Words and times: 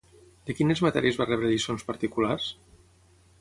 De 0.49 0.53
quines 0.59 0.81
matèries 0.85 1.19
va 1.19 1.27
rebre 1.29 1.51
lliçons 1.51 1.85
particulars? 1.91 2.49